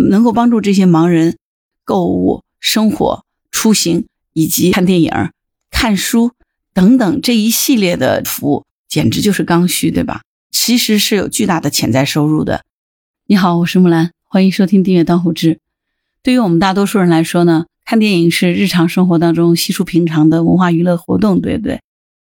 [0.00, 1.36] 能够帮助这些盲人
[1.84, 5.12] 购物、生活、出行以及看电影、
[5.70, 6.32] 看书
[6.72, 10.22] 等等这一系列的服务，简直就是刚需，对吧？
[10.50, 12.64] 其实是有巨大的潜在收入的。
[13.26, 15.58] 你好，我是木兰，欢迎收听订阅当户知。
[16.22, 21.80] 对于我们大多数人来说呢，看电影是日常生活当中稀疏平常的文化娱乐活动，对不对？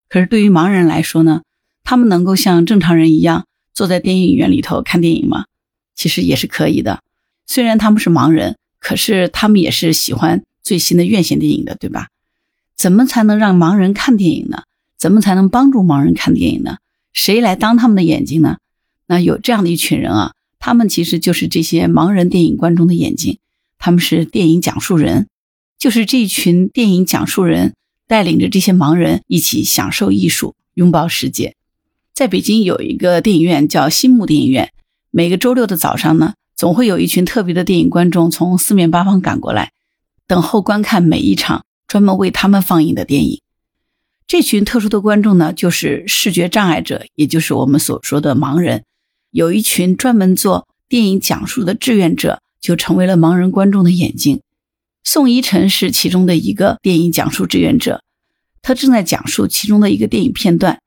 [0.09, 1.43] 可是对于盲人来说呢，
[1.85, 5.47] 他们能够像正常人一样坐在电影院里头看电影吗？
[5.95, 7.01] 其实也是可以的。
[7.49, 12.07] 虽然他们是盲人，可是他们也是喜欢最新的院线电影的，对吧？
[12.77, 14.63] 怎么才能让盲人看电影呢？
[14.97, 16.77] 怎么才能帮助盲人看电影呢？
[17.13, 18.59] 谁来当他们的眼睛呢？
[19.07, 23.39] 那有这样的一群人啊，他们其实就是这些盲人电影观众的眼睛。
[23.79, 25.29] 他们是电影讲述人，
[25.79, 27.75] 就是这群电影讲述人
[28.07, 31.55] 带领着这些盲人一起享受艺术，拥抱世界。
[32.13, 34.73] 在北京有一个电影院叫新木电影院，
[35.11, 39.73] 每个周六的早上呢，总会有一群特别的电影观众从四面八方赶过来，
[40.27, 43.41] 等候观看每一场专门为他们放映的电影。
[44.27, 48.85] 这群特殊的观众呢，就是视觉障碍者，也就是我们所说的盲人。
[49.31, 52.43] 有一群专门做电影讲述的志愿者。
[52.61, 54.41] 就成为了盲人观众的眼睛。
[55.05, 58.03] 宋一晨是其中的一个电影讲述志愿者，
[58.61, 60.81] 他正在讲述其中的一个电影片段。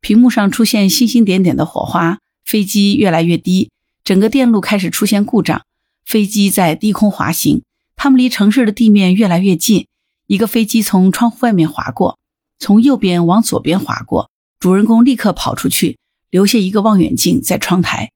[0.00, 3.70] 屏幕上出现星星点点的火花，飞机越来越低，
[4.04, 5.62] 整个电路开始出现故障，
[6.04, 7.62] 飞机在低空滑行。
[7.96, 9.86] 他们离城市的地面越来越近，
[10.26, 12.18] 一个飞机从窗户外面划过，
[12.58, 14.30] 从右边往左边划过。
[14.58, 15.98] 主人公立刻跑出去，
[16.30, 18.10] 留下一个望远镜在窗台。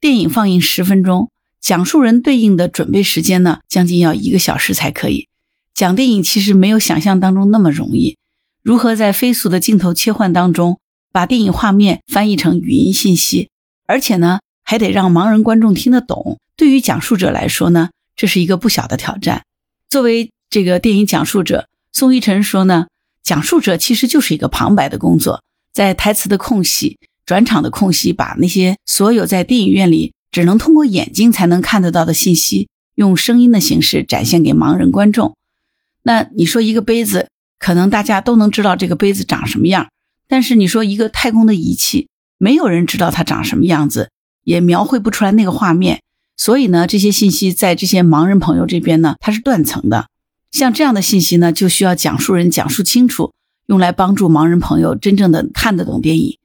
[0.00, 1.30] 电影放映十分钟。
[1.60, 5.28] 讲述人对应的准备时间呢，将近要一个小时才可以。
[5.74, 8.16] 讲电影其实没有想象当中那么容易。
[8.64, 10.80] 如何在飞速的镜头切换当中，
[11.12, 13.48] 把电影画面翻译成语音信息，
[13.86, 16.38] 而且呢，还得让盲人观众听得懂。
[16.56, 19.42] 对于讲述者来说呢，这是一个不小的挑战。
[19.88, 22.86] 作为这个电影讲述者，宋一晨说呢，
[23.22, 25.42] 讲述者其实就是一个旁白的工作，
[25.72, 30.12] 在台词的空隙、转场的空隙，把那些所有在电影院里。
[30.32, 35.36] 只能通过眼睛才能看得到的信息，用声音的形式展现给盲人观众。
[36.04, 37.28] 那你说一个杯子，
[37.58, 39.90] 可能大家都能知道这个杯子长什么样，
[40.26, 44.08] 但是你说一个太空的仪器，没有人知道它长什么样子，
[44.44, 46.02] 也描绘不出来那个画面。
[46.36, 50.08] 所以呢，这些信息在这些盲人朋友这边呢，它是断层的。
[50.50, 53.32] 像这样的信息呢，就需要讲述人讲述清楚，
[53.66, 56.38] 用来帮助盲人朋友真正的看得懂电影。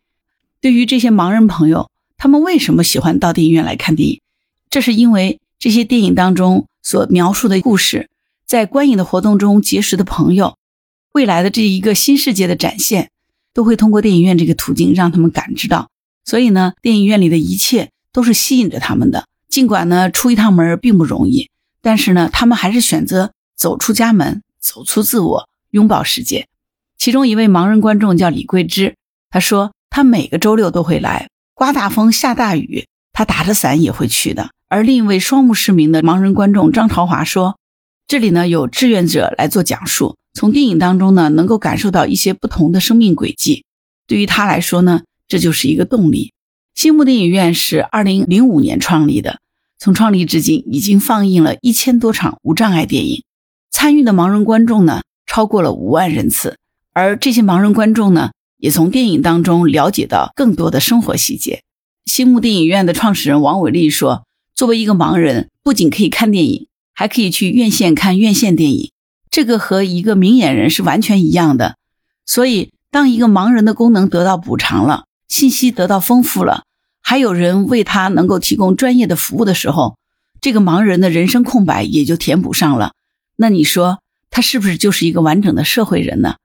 [0.61, 1.89] 对于这些盲人朋友。
[2.19, 4.21] 他们为什么喜欢到电影院来看电影？
[4.71, 8.09] 这是因为这些电影当中所描述的故事，
[8.47, 10.55] 在观影的活动中结识的朋友，
[11.13, 13.11] 未来的这一个新世界的展现，
[13.53, 15.91] 都会通过电影院这个途径让他们感知到。
[16.27, 19.25] 所以呢，电影院里的一切都是吸引着他们的。
[19.47, 21.49] 尽管呢，出一趟门并不容易，
[21.81, 26.47] 但是呢，他们还是选择走出家门，走出自我，拥抱世界。
[26.97, 28.95] 其中一位盲人观众叫李桂芝，
[29.29, 31.29] 他说他每个周六都会来。
[31.53, 34.49] 刮大风下大雨，他打着伞也会去的。
[34.67, 37.57] 而另一位双目失明的盲人观众张朝华说
[38.05, 43.63] ：“这里呢有志愿者来做讲述，从电影当中呢能够感受到一些不同的生命轨迹。
[44.05, 46.33] 对于他来说呢，这就是一个动力。”
[46.75, 49.39] 新木电影院是二零零五年创立的，
[49.79, 53.23] 从创立至今已经放映了一千多场无障碍电影，
[53.69, 56.57] 参与的盲人观众呢超过了五万人次。
[56.93, 58.31] 而这些盲人观众呢。
[58.59, 61.61] 也从电影当中了解到更多的生活细节。
[62.05, 68.91] 新木电影院的创始人王伟丽说：“作为一个盲人，不仅可以看电影，还可以去院线看院线电影，
[69.29, 71.77] 这个和一个明眼人是完全一样的。
[72.25, 76.63] 所以，当一个盲人的功能得到补偿了，信息得到丰富了，
[77.01, 79.97] 还有人为他能够提供专业的服务的时候，
[80.41, 82.93] 这个盲人的人生空白也就填补上了。
[83.35, 83.99] 那你说，
[84.29, 86.35] 他是不是就是一个完整的社会人呢？”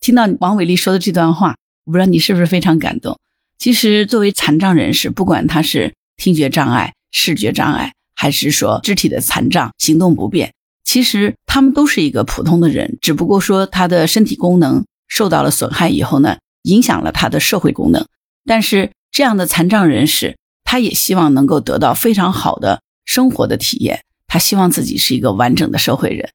[0.00, 3.18] 听到王伟丽说的这段话，我不知道你是不是非常感动。
[3.56, 10.52] 其实，作为残障人士，不管他是听觉障碍、视觉障碍，还是说肢体的残障、行动不便，
[10.82, 18.06] 其实他们都是一个普通的人，只不过说他的身体功能受到了损害以后呢，影响了他的社会功能。
[18.44, 26.30] 但是，这样的残障人士，他也希望能够得到非常好的生活的体验，他希望自己是一个完整的社会人。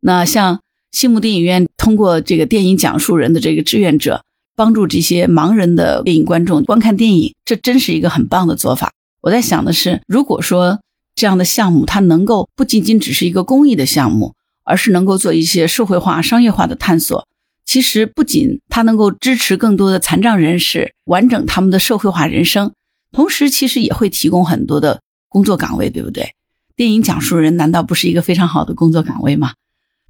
[0.00, 0.60] 那像。
[0.94, 8.92] 新木电影院通过这个电影讲述人的这个志愿者，帮助这些盲人的电影观众观看电影，这真是一个很棒的做法。
[9.22, 10.80] 我在想的是，如果说
[11.14, 14.34] 这样的项目它能够不仅仅只是一个公益的项目，
[14.64, 17.26] 而是能够做一些社会化、商业化的探索，
[17.64, 22.72] 其实不仅它能够支持更多的残障人士完整他们的社会化人生，
[23.10, 26.34] 同时其实也会提供很多的工作岗位，对不对？
[26.76, 29.52] 电影讲述人难道不是一个非常好的工作岗位吗？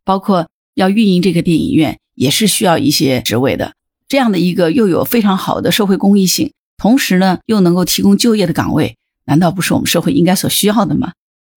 [0.04, 3.74] 包括要运营这个电影院，也是需要一些职位的。
[4.08, 8.96] 这样的一个又有非常好的社会公益性，同时呢又能够提供就业的岗位，
[9.26, 11.12] 难道不是我们社会应该所需要的吗？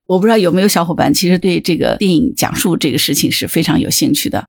[0.07, 4.45] 我不知道有没有小伙伴其实对这个电影讲述这个事情是非常有兴趣的。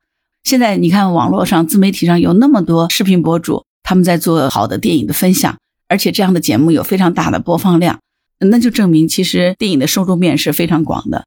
[0.46, 5.58] 现在你看网络上自媒体上有那么多视频博主，他们在做好的电影的分享，
[5.88, 7.98] 而且这样的节目有非常大的播放量。
[8.38, 11.26] 那就证明，其实电影的受众面是非常广的。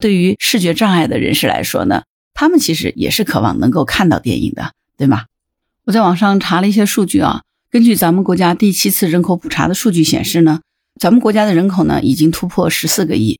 [0.00, 2.02] 对于视觉障碍的人士来说呢，
[2.34, 5.26] 他们其实也是渴望能够看到电影的，对吗？
[5.84, 10.58] 我在网上查了一些数据啊，根据咱们国家第七次人口普查的数据显示呢，
[11.00, 13.38] 咱们国家的人口呢已经突破十四个亿。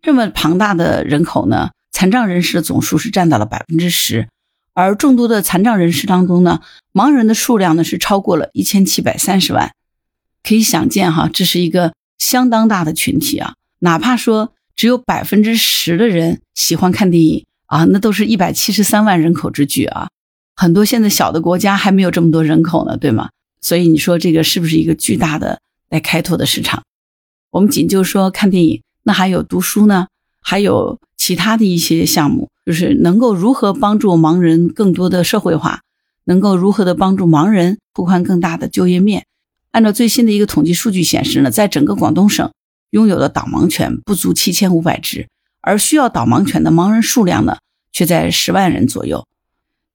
[0.00, 4.28] 这么庞大的人口呢，残障人士的总数是占到了百分之十，
[4.74, 6.60] 而众多的残障人士当中呢，
[6.92, 9.72] 盲人的数量呢是超过了一千七百三十万。
[10.42, 11.92] 可以想见哈，这是一个。
[12.18, 20.08] 相当大的群体啊，哪怕说只有百分之十的人喜欢看电影啊，那都是一百七十三万人口之巨啊。
[20.54, 23.30] 很多现在小的国家还没有这么多人口呢，对吗？
[23.60, 26.84] 所以你说这个是不是一个巨大的待开拓的市场？
[27.50, 30.06] 我们仅就说看电影，那还有读书呢，
[30.40, 35.80] 还有其他的一些项目，就是能够如何帮助盲人更多的社会化，
[36.24, 39.26] 能够如何的帮助盲人拓宽更大的就业面。
[39.72, 42.52] 按照最新的一个统计数据显示呢，在整个广东省
[42.90, 45.28] 拥有的导盲犬不足七千五百只，
[45.60, 47.56] 而需要导盲犬的盲人数量呢，
[47.90, 49.26] 却在十万人左右。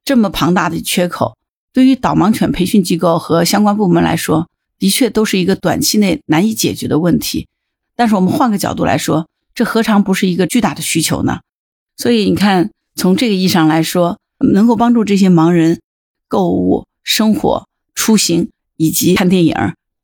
[0.03, 1.37] 这么庞大的缺口，
[1.71, 4.49] 对于导盲犬培训机构和相关部门来说，
[4.79, 7.47] 的确都是一个短期内难以解决的问题。
[7.95, 11.39] 但是我们换个角度来说，这何尝不是一个巨大的需求呢？
[11.97, 14.19] 所以你看，从这个意义上来说，
[14.53, 15.81] 能够帮助这些盲人
[16.29, 18.49] 购物、生活、出行。
[18.79, 19.55] 以及看电影、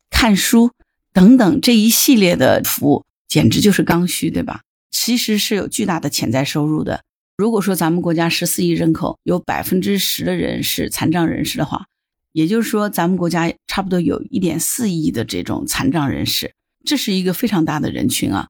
[0.09, 0.71] 看书
[1.13, 4.61] 等等这一系列的服务，简直就是刚需，对吧？
[4.89, 7.03] 其实是有巨大的潜在收入的。
[7.37, 11.85] 如果说咱们国家十四亿人口有百分之十的人是残障人士的话，
[12.31, 18.47] 也就是说咱们国家差不多有一点四亿的这种残障人士，这是一个非常大的人群啊。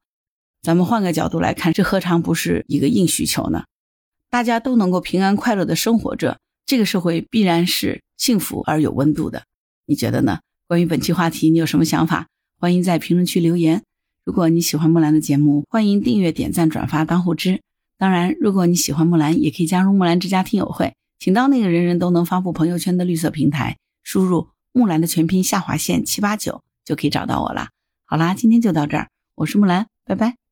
[0.64, 3.66] 咱们换个角度来看，这何尝不是一个硬需求呢？
[4.30, 9.44] 大家都能够平安快乐的生活着，这个社会必然是幸福而有温度的。
[9.86, 10.40] 你觉得呢？
[10.66, 12.28] 关于本期话题，你有什么想法？
[12.58, 13.84] 欢迎在评论区留言。
[14.24, 17.62] 如果你喜欢木兰的节目，欢迎订阅、点赞、转发、当护知。
[17.98, 27.68] 当然，如果你喜欢木兰，也可以加入木兰之家听友会，请到那个人人都能发布朋友圈的绿色平台，输入木兰的全拼下划线七八九，就可以找到我了。
[28.06, 30.43] 好啦，今天就到这儿，我是木兰，拜拜。